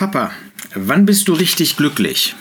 [0.00, 0.30] Papa,
[0.74, 2.34] wann bist du richtig glücklich?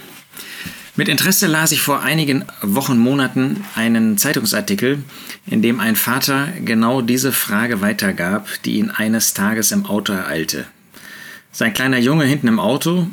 [0.96, 5.04] Mit Interesse las ich vor einigen Wochen, Monaten einen Zeitungsartikel,
[5.46, 10.68] in dem ein Vater genau diese Frage weitergab, die ihn eines Tages im Auto ereilte.
[11.52, 13.10] Sein kleiner Junge hinten im Auto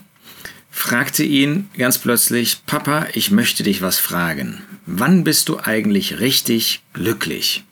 [0.70, 4.62] fragte ihn ganz plötzlich, Papa, ich möchte dich was fragen.
[4.86, 7.64] Wann bist du eigentlich richtig glücklich?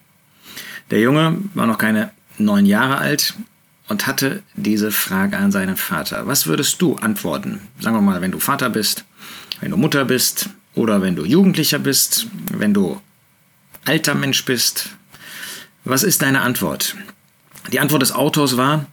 [0.90, 3.34] Der Junge war noch keine neun Jahre alt,
[3.88, 6.26] und hatte diese Frage an seinen Vater.
[6.26, 7.60] Was würdest du antworten?
[7.80, 9.04] Sagen wir mal, wenn du Vater bist,
[9.60, 13.00] wenn du Mutter bist oder wenn du Jugendlicher bist, wenn du
[13.84, 14.90] alter Mensch bist.
[15.84, 16.96] Was ist deine Antwort?
[17.72, 18.86] Die Antwort des Autors war,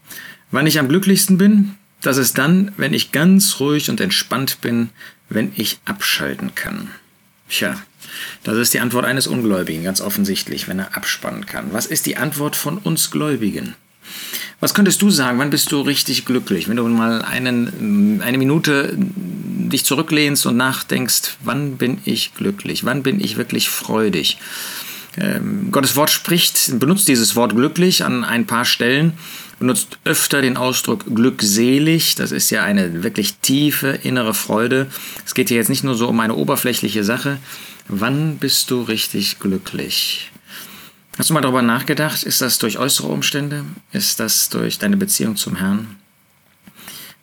[0.52, 4.90] wann ich am glücklichsten bin, das ist dann, wenn ich ganz ruhig und entspannt bin,
[5.30, 6.90] wenn ich abschalten kann.
[7.48, 7.76] Tja,
[8.44, 11.74] das ist die Antwort eines Ungläubigen, ganz offensichtlich, wenn er abspannen kann.
[11.74, 13.76] Was ist die Antwort von uns Gläubigen?
[14.62, 15.40] Was könntest du sagen?
[15.40, 16.70] Wann bist du richtig glücklich?
[16.70, 22.86] Wenn du mal einen, eine Minute dich zurücklehnst und nachdenkst, wann bin ich glücklich?
[22.86, 24.38] Wann bin ich wirklich freudig?
[25.18, 29.14] Ähm, Gottes Wort spricht, benutzt dieses Wort glücklich an ein paar Stellen,
[29.60, 32.14] benutzt öfter den Ausdruck glückselig.
[32.16, 34.88] Das ist ja eine wirklich tiefe innere Freude.
[35.26, 37.40] Es geht hier jetzt nicht nur so um eine oberflächliche Sache.
[37.88, 40.31] Wann bist du richtig glücklich?
[41.22, 42.24] Hast du mal darüber nachgedacht?
[42.24, 43.64] Ist das durch äußere Umstände?
[43.92, 45.98] Ist das durch deine Beziehung zum Herrn?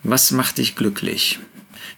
[0.04, 1.40] Was macht dich glücklich?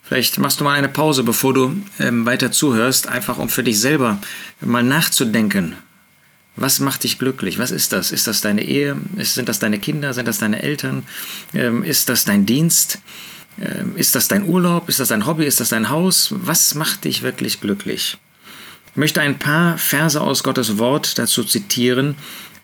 [0.03, 3.79] Vielleicht machst du mal eine Pause, bevor du ähm, weiter zuhörst, einfach um für dich
[3.79, 4.19] selber
[4.63, 5.77] mal nachzudenken.
[6.57, 7.59] Was macht dich glücklich?
[7.59, 8.13] Was ist das?
[8.13, 8.97] Ist das deine Ehe?
[9.17, 10.15] Ist, sind das deine Kinder?
[10.15, 11.03] Sind das deine Eltern?
[11.53, 12.99] Ähm, ist das dein Dienst?
[13.61, 14.89] Ähm, ist das dein Urlaub?
[14.89, 15.45] Ist das dein Hobby?
[15.45, 16.31] Ist das dein Haus?
[16.31, 18.17] Was macht dich wirklich glücklich?
[18.93, 22.17] Ich möchte ein paar Verse aus Gottes Wort dazu zitieren.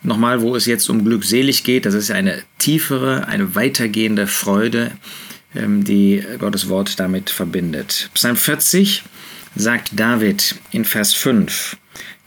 [0.03, 1.87] Nochmal, wo es jetzt um glückselig geht.
[1.87, 4.93] Das ist eine tiefere, eine weitergehende Freude,
[5.55, 8.11] ähm, die Gottes Wort damit verbindet.
[8.15, 9.05] Psalm 40
[9.55, 11.77] sagt David in Vers 5.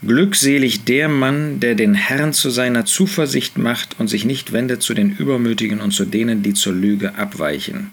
[0.02, 4.94] Glückselig der Mann, der den Herrn zu seiner Zuversicht macht und sich nicht wendet zu
[4.94, 7.90] den Übermütigen und zu denen, die zur Lüge abweichen.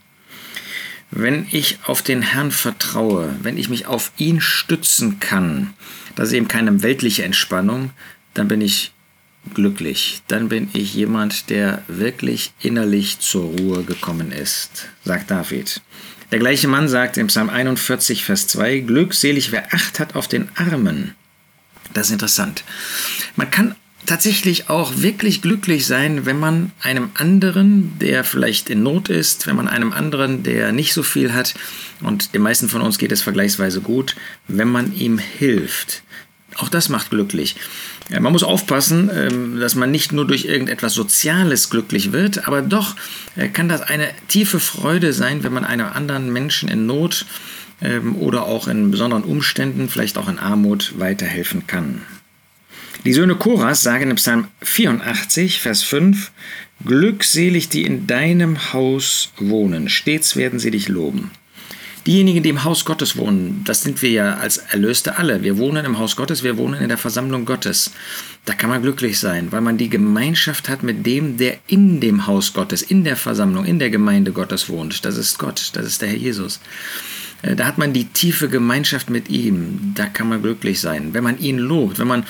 [1.09, 5.73] Wenn ich auf den Herrn vertraue, wenn ich mich auf ihn stützen kann,
[6.16, 7.91] das ist eben keine weltliche Entspannung,
[8.34, 8.91] dann bin ich
[9.53, 10.22] glücklich.
[10.28, 15.81] Dann bin ich jemand, der wirklich innerlich zur Ruhe gekommen ist, sagt David.
[16.31, 20.50] Der gleiche Mann sagt im Psalm 41, Vers 2, Glückselig, wer Acht hat auf den
[20.56, 21.16] Armen.
[21.94, 22.66] Das ist interessant.
[23.38, 29.09] Man kann tatsächlich auch wirklich glücklich sein, wenn man einem anderen, der vielleicht in Not
[29.09, 31.55] ist, wenn man einem anderen, der nicht so viel hat,
[32.01, 34.15] und den meisten von uns geht es vergleichsweise gut,
[34.47, 36.03] wenn man ihm hilft.
[36.55, 37.55] Auch das macht glücklich.
[38.09, 42.61] Ja, man muss aufpassen, ähm, dass man nicht nur durch irgendetwas Soziales glücklich wird, aber
[42.61, 42.95] doch
[43.35, 47.25] äh, kann das eine tiefe Freude sein, wenn man einem anderen Menschen in Not
[47.81, 52.01] ähm, oder auch in besonderen Umständen, vielleicht auch in Armut, weiterhelfen kann.
[53.07, 56.29] Die Söhne Koras sagen im Psalm 84, Vers 5,
[56.84, 61.31] Glückselig, die in deinem Haus wohnen, stets werden sie dich loben.
[62.06, 65.41] Diejenigen, die im Haus Gottes wohnen, das sind wir ja als Erlöste alle.
[65.41, 67.94] Wir wohnen im Haus Gottes, wir wohnen in der Versammlung Gottes.
[68.44, 72.28] Da kann man glücklich sein, weil man die Gemeinschaft hat mit dem, der in dem
[72.28, 75.06] Haus Gottes, in der Versammlung, in der Gemeinde Gottes wohnt.
[75.06, 76.59] Das ist Gott, das ist der Herr Jesus.
[77.41, 79.94] Äh, da hat man die tiefe Gemeinschaft mit ihm.
[79.95, 81.13] Da kann man glücklich sein.
[81.13, 82.25] Wenn man ihn lobt, wenn man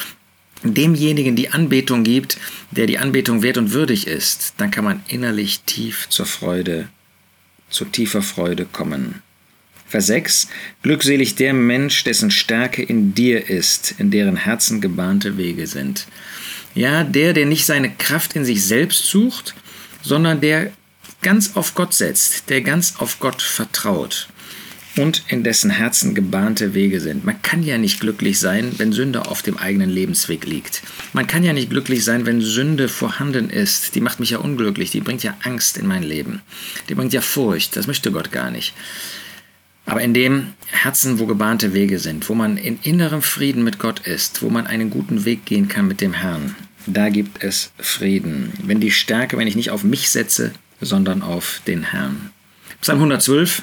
[0.63, 2.37] demjenigen die Anbetung gibt,
[2.71, 6.89] der die Anbetung wert und würdig ist, dann kann man innerlich tief zur Freude,
[7.69, 9.21] zu tiefer Freude kommen.
[9.87, 10.47] Vers 6.
[10.81, 16.07] Glückselig der Mensch, dessen Stärke in dir ist, in deren Herzen gebahnte Wege sind.
[16.75, 19.55] Ja, der, der nicht seine Kraft in sich selbst sucht,
[20.01, 20.71] sondern der
[21.21, 24.27] ganz auf Gott setzt, der ganz auf Gott vertraut
[24.97, 27.23] und in dessen Herzen gebahnte Wege sind.
[27.23, 30.81] Man kann ja nicht glücklich sein, wenn Sünde auf dem eigenen Lebensweg liegt.
[31.13, 33.95] Man kann ja nicht glücklich sein, wenn Sünde vorhanden ist.
[33.95, 36.41] Die macht mich ja unglücklich, die bringt ja Angst in mein Leben.
[36.89, 38.73] Die bringt ja Furcht, das möchte Gott gar nicht.
[39.85, 44.01] Aber in dem Herzen, wo gebahnte Wege sind, wo man in innerem Frieden mit Gott
[44.01, 46.55] ist, wo man einen guten Weg gehen kann mit dem Herrn,
[46.87, 48.51] da gibt es Frieden.
[48.63, 50.51] Wenn die Stärke, wenn ich nicht auf mich setze,
[50.81, 52.31] sondern auf den Herrn.
[52.81, 53.61] Psalm 112,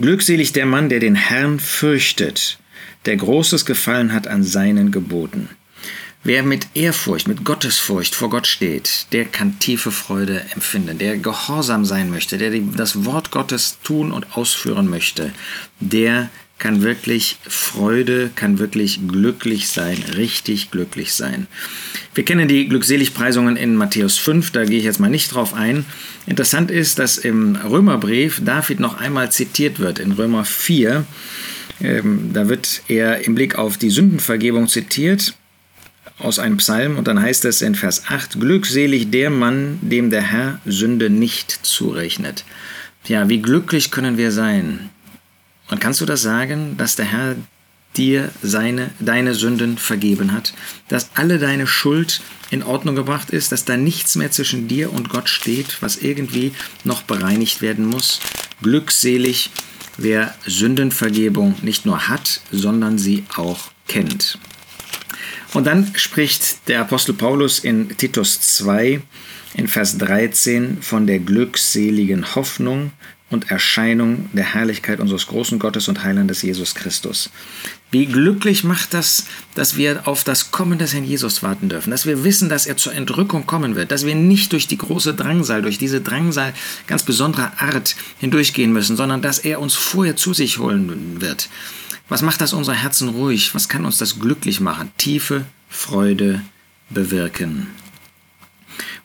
[0.00, 2.58] Glückselig der Mann, der den Herrn fürchtet,
[3.06, 5.50] der großes Gefallen hat an seinen Geboten.
[6.24, 10.98] Wer mit Ehrfurcht, mit Gottesfurcht vor Gott steht, der kann tiefe Freude empfinden.
[10.98, 15.32] Der gehorsam sein möchte, der das Wort Gottes tun und ausführen möchte,
[15.78, 21.46] der kann wirklich Freude, kann wirklich glücklich sein, richtig glücklich sein.
[22.14, 25.84] Wir kennen die Glückseligpreisungen in Matthäus 5, da gehe ich jetzt mal nicht drauf ein.
[26.26, 31.04] Interessant ist, dass im Römerbrief David noch einmal zitiert wird, in Römer 4.
[31.80, 35.34] Ähm, da wird er im Blick auf die Sündenvergebung zitiert
[36.18, 40.22] aus einem Psalm und dann heißt es in Vers 8, Glückselig der Mann, dem der
[40.22, 42.44] Herr Sünde nicht zurechnet.
[43.06, 44.90] Ja, wie glücklich können wir sein?
[45.74, 47.34] Und kannst du das sagen, dass der Herr
[47.96, 50.54] dir seine, deine Sünden vergeben hat,
[50.86, 52.20] dass alle deine Schuld
[52.52, 56.52] in Ordnung gebracht ist, dass da nichts mehr zwischen dir und Gott steht, was irgendwie
[56.84, 58.20] noch bereinigt werden muss?
[58.62, 59.50] Glückselig,
[59.96, 64.38] wer Sündenvergebung nicht nur hat, sondern sie auch kennt.
[65.54, 69.02] Und dann spricht der Apostel Paulus in Titus 2
[69.54, 72.92] in Vers 13 von der glückseligen Hoffnung
[73.34, 77.30] und Erscheinung der Herrlichkeit unseres großen Gottes und Heilandes Jesus Christus.
[77.90, 82.06] Wie glücklich macht das, dass wir auf das Kommen des Herrn Jesus warten dürfen, dass
[82.06, 85.62] wir wissen, dass er zur Entrückung kommen wird, dass wir nicht durch die große Drangsal,
[85.62, 86.54] durch diese Drangsal
[86.86, 91.50] ganz besonderer Art hindurchgehen müssen, sondern dass er uns vorher zu sich holen wird.
[92.08, 93.54] Was macht das unsere Herzen ruhig?
[93.54, 94.90] Was kann uns das glücklich machen?
[94.98, 96.42] Tiefe Freude
[96.90, 97.68] bewirken.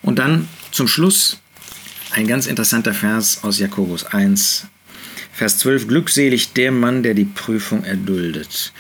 [0.02, 1.38] Und dann zum Schluss
[2.12, 4.68] ein ganz interessanter Vers aus Jakobus 1,
[5.32, 5.88] Vers 12.
[5.88, 8.74] Glückselig der Mann, der die Prüfung erduldet.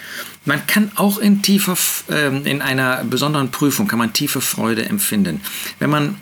[0.45, 1.77] Man kann auch in tiefer,
[2.09, 5.41] äh, in einer besonderen Prüfung kann man tiefe Freude empfinden.
[5.79, 6.17] Wenn man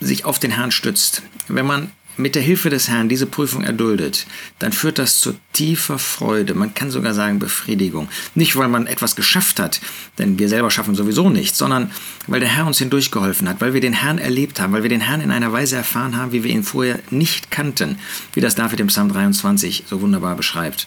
[0.00, 4.26] sich auf den Herrn stützt, wenn man mit der Hilfe des Herrn diese Prüfung erduldet,
[4.58, 8.08] dann führt das zu tiefer Freude, man kann sogar sagen Befriedigung.
[8.34, 9.80] Nicht, weil man etwas geschafft hat,
[10.18, 11.90] denn wir selber schaffen sowieso nichts, sondern
[12.26, 15.00] weil der Herr uns hindurchgeholfen hat, weil wir den Herrn erlebt haben, weil wir den
[15.00, 17.98] Herrn in einer Weise erfahren haben, wie wir ihn vorher nicht kannten,
[18.34, 20.86] wie das David im Psalm 23 so wunderbar beschreibt.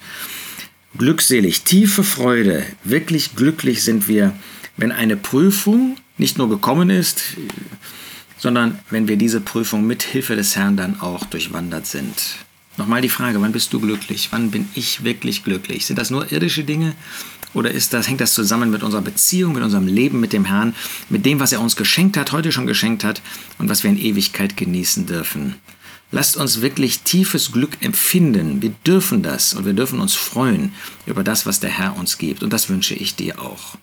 [0.97, 4.33] Glückselig, tiefe Freude, wirklich glücklich sind wir,
[4.77, 7.23] wenn eine Prüfung nicht nur gekommen ist,
[8.43, 12.35] sondern wenn wir diese Prüfung mit Hilfe des Herrn dann auch durchwandert sind.
[12.75, 14.27] Nochmal die Frage, wann bist du glücklich?
[14.31, 15.85] Wann bin ich wirklich glücklich?
[15.85, 16.93] Sind das nur irdische Dinge
[17.53, 20.75] oder ist das, hängt das zusammen mit unserer Beziehung, mit unserem Leben mit dem Herrn,
[21.07, 23.21] mit dem, was er uns geschenkt hat, heute schon geschenkt hat
[23.59, 25.55] und was wir in Ewigkeit genießen dürfen?
[26.11, 28.61] Lasst uns wirklich tiefes Glück empfinden.
[28.61, 30.73] Wir dürfen das und wir dürfen uns freuen
[31.05, 32.43] über das, was der Herr uns gibt.
[32.43, 33.77] Und das wünsche ich dir auch.